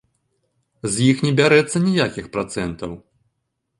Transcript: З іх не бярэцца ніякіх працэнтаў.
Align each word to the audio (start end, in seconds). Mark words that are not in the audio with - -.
З 0.93 1.03
іх 1.09 1.21
не 1.27 1.33
бярэцца 1.41 1.77
ніякіх 1.85 2.33
працэнтаў. 2.39 2.91